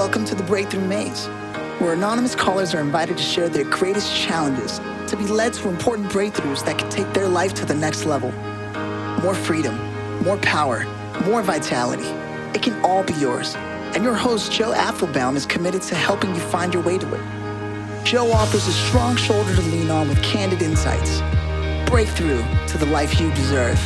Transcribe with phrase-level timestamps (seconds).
[0.00, 1.26] Welcome to the Breakthrough Maze,
[1.78, 4.78] where anonymous callers are invited to share their greatest challenges
[5.10, 8.32] to be led to important breakthroughs that can take their life to the next level.
[9.22, 9.76] More freedom,
[10.22, 10.86] more power,
[11.26, 12.08] more vitality.
[12.54, 13.54] It can all be yours.
[13.94, 18.02] And your host, Joe Apfelbaum, is committed to helping you find your way to it.
[18.02, 21.20] Joe offers a strong shoulder to lean on with candid insights.
[21.90, 23.78] Breakthrough to the life you deserve.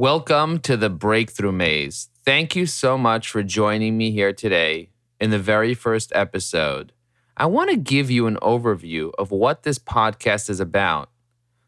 [0.00, 2.08] Welcome to the Breakthrough Maze.
[2.24, 6.92] Thank you so much for joining me here today in the very first episode.
[7.36, 11.10] I want to give you an overview of what this podcast is about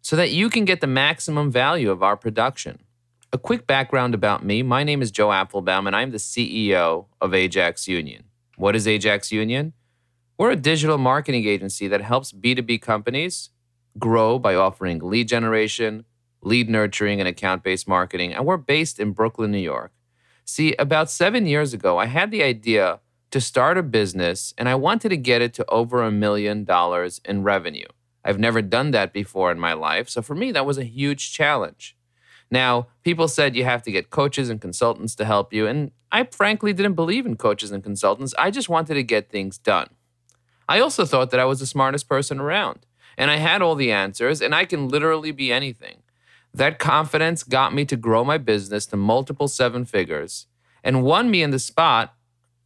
[0.00, 2.78] so that you can get the maximum value of our production.
[3.34, 7.34] A quick background about me my name is Joe Apfelbaum, and I'm the CEO of
[7.34, 8.24] Ajax Union.
[8.56, 9.74] What is Ajax Union?
[10.38, 13.50] We're a digital marketing agency that helps B2B companies
[13.98, 16.06] grow by offering lead generation,
[16.42, 18.32] lead nurturing, and account based marketing.
[18.34, 19.92] And we're based in Brooklyn, New York.
[20.44, 24.74] See, about seven years ago, I had the idea to start a business and I
[24.74, 27.86] wanted to get it to over a million dollars in revenue.
[28.24, 30.08] I've never done that before in my life.
[30.08, 31.96] So for me, that was a huge challenge.
[32.50, 35.66] Now, people said you have to get coaches and consultants to help you.
[35.66, 38.34] And I frankly didn't believe in coaches and consultants.
[38.38, 39.88] I just wanted to get things done.
[40.68, 43.90] I also thought that I was the smartest person around and I had all the
[43.90, 46.01] answers and I can literally be anything.
[46.54, 50.46] That confidence got me to grow my business to multiple seven figures
[50.84, 52.14] and won me in the spot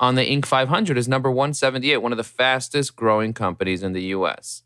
[0.00, 0.44] on the Inc.
[0.44, 4.62] 500 as number 178, one of the fastest growing companies in the US.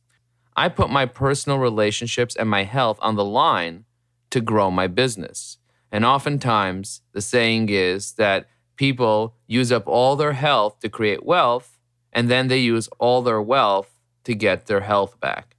[0.56, 3.84] I put my personal relationships and my health on the line
[4.30, 5.58] to grow my business.
[5.92, 11.78] And oftentimes, the saying is that people use up all their health to create wealth,
[12.12, 15.56] and then they use all their wealth to get their health back.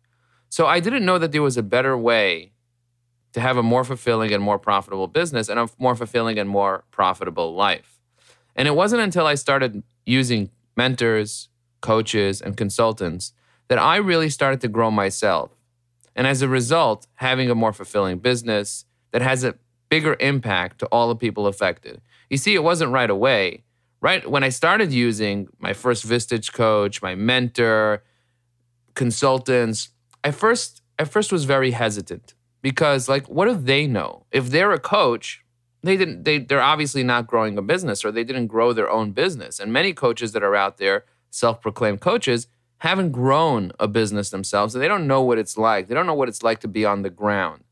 [0.49, 2.53] So I didn't know that there was a better way
[3.33, 6.83] to have a more fulfilling and more profitable business and a more fulfilling and more
[6.91, 7.99] profitable life.
[8.55, 13.33] And it wasn't until I started using mentors, coaches, and consultants
[13.67, 15.51] that I really started to grow myself.
[16.15, 19.55] And as a result, having a more fulfilling business that has a
[19.89, 22.01] bigger impact to all the people affected.
[22.29, 23.63] You see, it wasn't right away.
[24.01, 28.03] Right when I started using my first Vistage coach, my mentor,
[28.95, 29.89] consultants,
[30.23, 34.25] I first I first was very hesitant because like what do they know?
[34.31, 35.43] If they're a coach,
[35.83, 39.11] they didn't they they're obviously not growing a business or they didn't grow their own
[39.11, 39.59] business.
[39.59, 42.47] And many coaches that are out there, self-proclaimed coaches,
[42.79, 45.87] haven't grown a business themselves and they don't know what it's like.
[45.87, 47.63] They don't know what it's like to be on the ground.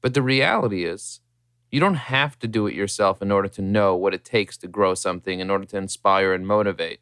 [0.00, 1.20] But the reality is
[1.70, 4.68] you don't have to do it yourself in order to know what it takes to
[4.68, 7.00] grow something, in order to inspire and motivate.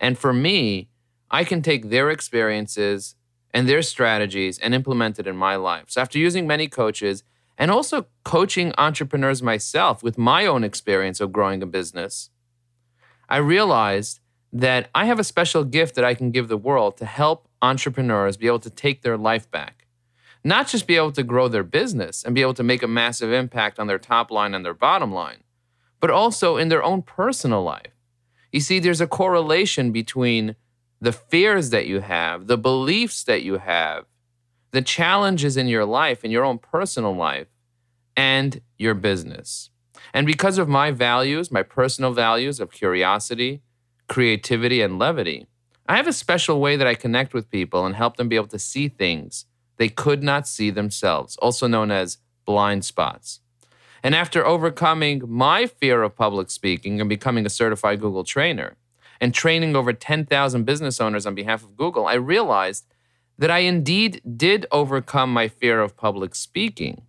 [0.00, 0.88] And for me,
[1.30, 3.14] I can take their experiences
[3.52, 5.84] and their strategies and implement it in my life.
[5.88, 7.24] So after using many coaches
[7.56, 12.30] and also coaching entrepreneurs myself with my own experience of growing a business,
[13.28, 14.20] I realized
[14.52, 18.36] that I have a special gift that I can give the world to help entrepreneurs
[18.36, 19.86] be able to take their life back.
[20.44, 23.32] Not just be able to grow their business and be able to make a massive
[23.32, 25.42] impact on their top line and their bottom line,
[26.00, 27.92] but also in their own personal life.
[28.52, 30.56] You see, there's a correlation between
[31.00, 34.04] the fears that you have, the beliefs that you have,
[34.72, 37.48] the challenges in your life, in your own personal life,
[38.16, 39.70] and your business.
[40.12, 43.62] And because of my values, my personal values of curiosity,
[44.08, 45.46] creativity, and levity,
[45.86, 48.48] I have a special way that I connect with people and help them be able
[48.48, 49.46] to see things
[49.78, 53.40] they could not see themselves, also known as blind spots.
[54.02, 58.76] And after overcoming my fear of public speaking and becoming a certified Google trainer,
[59.20, 62.86] and training over 10,000 business owners on behalf of Google, I realized
[63.38, 67.02] that I indeed did overcome my fear of public speaking.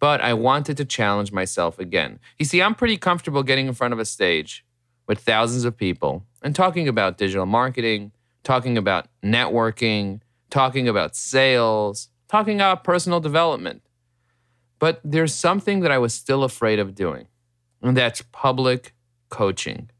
[0.00, 2.20] But I wanted to challenge myself again.
[2.38, 4.64] You see, I'm pretty comfortable getting in front of a stage
[5.06, 8.12] with thousands of people and talking about digital marketing,
[8.44, 10.20] talking about networking,
[10.50, 13.82] talking about sales, talking about personal development.
[14.78, 17.26] But there's something that I was still afraid of doing,
[17.82, 18.94] and that's public
[19.28, 19.90] coaching.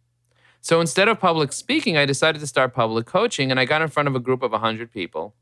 [0.61, 3.89] So instead of public speaking, I decided to start public coaching and I got in
[3.89, 5.35] front of a group of 100 people.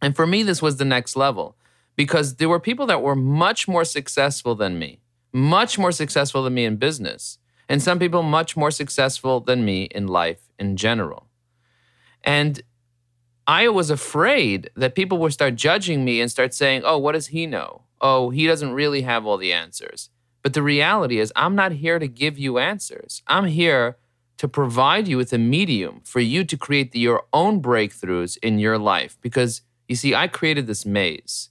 [0.00, 1.56] And for me, this was the next level
[1.96, 5.00] because there were people that were much more successful than me,
[5.32, 9.84] much more successful than me in business, and some people much more successful than me
[9.84, 11.26] in life in general.
[12.22, 12.62] And
[13.46, 17.28] I was afraid that people would start judging me and start saying, oh, what does
[17.28, 17.82] he know?
[18.00, 20.10] Oh, he doesn't really have all the answers.
[20.42, 23.22] But the reality is, I'm not here to give you answers.
[23.26, 23.96] I'm here
[24.38, 28.58] to provide you with a medium for you to create the, your own breakthroughs in
[28.58, 31.50] your life because you see I created this maze.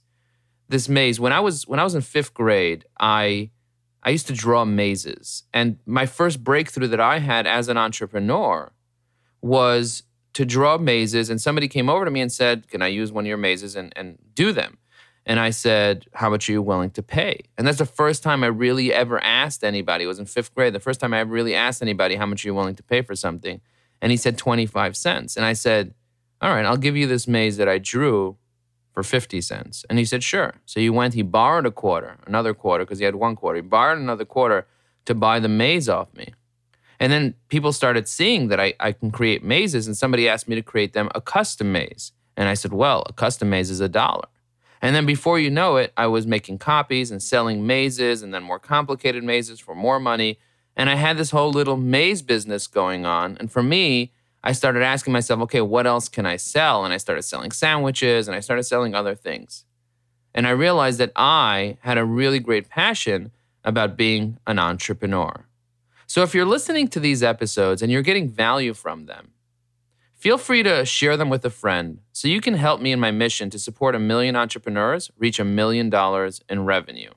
[0.68, 3.50] This maze when I was when I was in 5th grade, I
[4.02, 5.44] I used to draw mazes.
[5.52, 8.72] And my first breakthrough that I had as an entrepreneur
[9.42, 10.02] was
[10.34, 11.30] to draw mazes.
[11.30, 13.76] And somebody came over to me and said, Can I use one of your mazes
[13.76, 14.78] and, and do them?
[15.28, 17.42] And I said, How much are you willing to pay?
[17.58, 20.04] And that's the first time I really ever asked anybody.
[20.04, 20.72] It was in fifth grade.
[20.72, 23.02] The first time I ever really asked anybody, How much are you willing to pay
[23.02, 23.60] for something?
[24.00, 25.36] And he said 25 cents.
[25.36, 25.92] And I said,
[26.40, 28.38] All right, I'll give you this maze that I drew
[28.94, 29.84] for 50 cents.
[29.90, 30.54] And he said, Sure.
[30.64, 33.56] So he went, he borrowed a quarter, another quarter, because he had one quarter.
[33.56, 34.66] He borrowed another quarter
[35.04, 36.32] to buy the maze off me.
[36.98, 40.56] And then people started seeing that I, I can create mazes, and somebody asked me
[40.56, 42.12] to create them a custom maze.
[42.34, 44.26] And I said, Well, a custom maze is a dollar.
[44.80, 48.42] And then before you know it, I was making copies and selling mazes and then
[48.42, 50.38] more complicated mazes for more money.
[50.76, 53.36] And I had this whole little maze business going on.
[53.38, 54.12] And for me,
[54.44, 56.84] I started asking myself, okay, what else can I sell?
[56.84, 59.64] And I started selling sandwiches and I started selling other things.
[60.34, 63.32] And I realized that I had a really great passion
[63.64, 65.46] about being an entrepreneur.
[66.06, 69.32] So if you're listening to these episodes and you're getting value from them,
[70.18, 73.10] feel free to share them with a friend so you can help me in my
[73.10, 77.10] mission to support a million entrepreneurs reach a million dollars in revenue.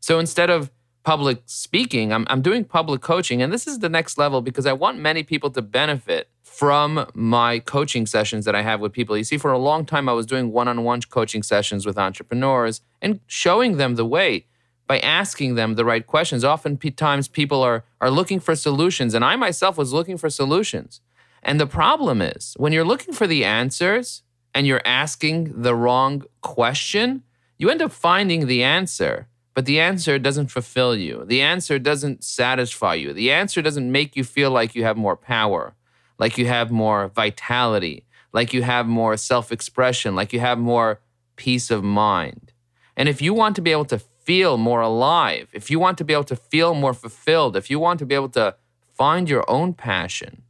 [0.00, 0.70] So instead of
[1.06, 3.40] public speaking, I'm, I'm doing public coaching.
[3.40, 7.60] And this is the next level because I want many people to benefit from my
[7.60, 9.16] coaching sessions that I have with people.
[9.16, 11.96] You see, for a long time, I was doing one on one coaching sessions with
[11.96, 14.46] entrepreneurs and showing them the way
[14.88, 16.44] by asking them the right questions.
[16.44, 21.00] Oftentimes, people are, are looking for solutions, and I myself was looking for solutions.
[21.46, 24.22] And the problem is when you're looking for the answers
[24.52, 27.22] and you're asking the wrong question,
[27.56, 31.24] you end up finding the answer but the answer doesn't fulfill you.
[31.24, 33.14] The answer doesn't satisfy you.
[33.14, 35.74] The answer doesn't make you feel like you have more power,
[36.18, 38.04] like you have more vitality,
[38.34, 41.00] like you have more self expression, like you have more
[41.36, 42.52] peace of mind.
[42.98, 46.04] And if you want to be able to feel more alive, if you want to
[46.04, 48.56] be able to feel more fulfilled, if you want to be able to
[48.92, 50.42] find your own passion,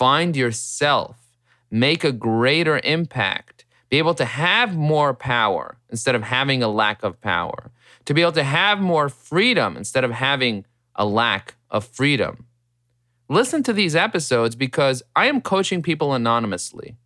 [0.00, 1.18] find yourself,
[1.70, 7.02] make a greater impact, be able to have more power instead of having a lack
[7.02, 7.70] of power
[8.06, 10.64] to be able to have more freedom instead of having
[10.94, 12.46] a lack of freedom.
[13.28, 16.96] Listen to these episodes because I am coaching people anonymously.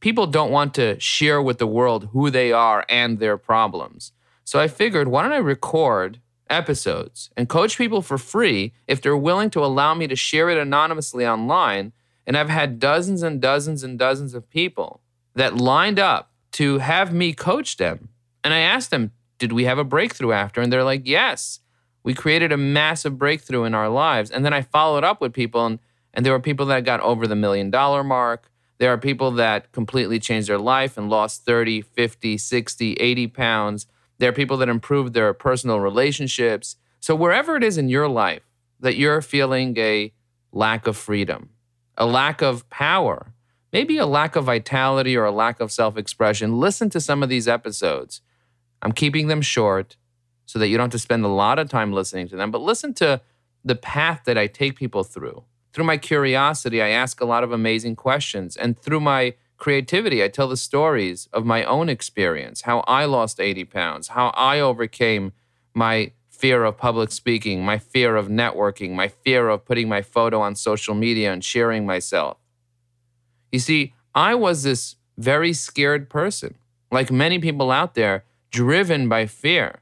[0.00, 4.10] People don't want to share with the world who they are and their problems.
[4.42, 6.18] So I figured, why don't I record
[6.52, 10.58] episodes and coach people for free if they're willing to allow me to share it
[10.58, 11.92] anonymously online?
[12.26, 15.00] And I've had dozens and dozens and dozens of people
[15.34, 18.10] that lined up to have me coach them.
[18.44, 20.60] And I asked them, did we have a breakthrough after?
[20.60, 21.60] And they're like, yes,
[22.02, 24.30] we created a massive breakthrough in our lives.
[24.30, 25.78] And then I followed up with people, and,
[26.14, 28.50] and there were people that got over the million dollar mark.
[28.78, 33.86] There are people that completely changed their life and lost 30, 50, 60, 80 pounds.
[34.22, 36.76] There are people that improve their personal relationships.
[37.00, 38.44] So, wherever it is in your life
[38.78, 40.12] that you're feeling a
[40.52, 41.50] lack of freedom,
[41.98, 43.32] a lack of power,
[43.72, 47.30] maybe a lack of vitality or a lack of self expression, listen to some of
[47.30, 48.20] these episodes
[48.80, 49.96] I'm keeping them short
[50.46, 52.60] so that you don't have to spend a lot of time listening to them, but
[52.60, 53.22] listen to
[53.64, 55.42] the path that I take people through.
[55.72, 58.56] Through my curiosity, I ask a lot of amazing questions.
[58.56, 63.38] And through my creativity, I tell the stories of my own experience, how I lost
[63.38, 65.32] 80 pounds, how I overcame
[65.72, 70.40] my fear of public speaking, my fear of networking, my fear of putting my photo
[70.40, 72.38] on social media and sharing myself.
[73.52, 76.56] You see, I was this very scared person.
[76.90, 79.78] Like many people out there, driven by fear.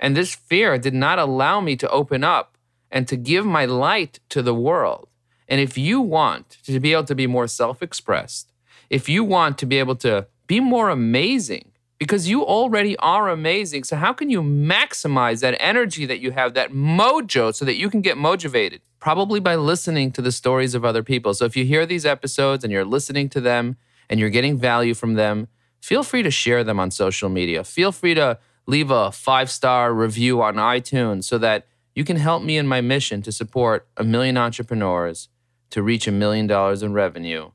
[0.00, 2.56] And this fear did not allow me to open up
[2.90, 5.10] and to give my light to the world.
[5.46, 8.54] And if you want to be able to be more self expressed,
[8.90, 13.84] if you want to be able to be more amazing, because you already are amazing.
[13.84, 17.90] So, how can you maximize that energy that you have, that mojo, so that you
[17.90, 18.80] can get motivated?
[19.00, 21.34] Probably by listening to the stories of other people.
[21.34, 23.76] So, if you hear these episodes and you're listening to them
[24.08, 25.48] and you're getting value from them,
[25.80, 27.64] feel free to share them on social media.
[27.64, 32.42] Feel free to leave a five star review on iTunes so that you can help
[32.42, 35.28] me in my mission to support a million entrepreneurs
[35.70, 37.50] to reach a million dollars in revenue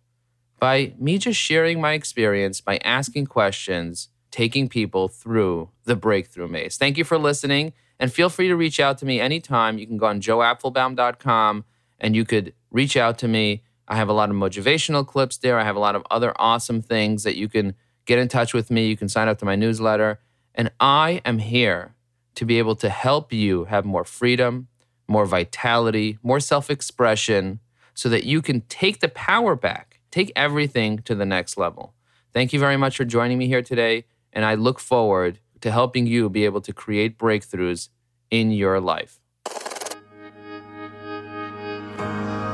[0.64, 6.78] by me just sharing my experience, by asking questions, taking people through the breakthrough maze.
[6.78, 7.74] Thank you for listening.
[8.00, 9.78] And feel free to reach out to me anytime.
[9.78, 11.66] You can go on joeapfelbaum.com
[12.00, 13.62] and you could reach out to me.
[13.90, 15.60] I have a lot of motivational clips there.
[15.60, 18.72] I have a lot of other awesome things that you can get in touch with
[18.72, 18.88] me.
[18.88, 20.22] You can sign up to my newsletter.
[20.56, 21.94] And I am here
[22.36, 24.70] to be able to help you have more freedom,
[25.10, 27.60] more vitality, more self expression,
[27.94, 31.92] so that you can take the power back, take everything to the next level.
[32.34, 34.06] Thank you very much for joining me here today.
[34.32, 37.90] And I look forward to helping you be able to create breakthroughs
[38.30, 39.20] in your life.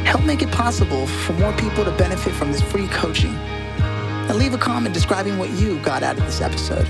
[0.05, 3.35] Help make it possible for more people to benefit from this free coaching.
[3.35, 6.87] And leave a comment describing what you got out of this episode.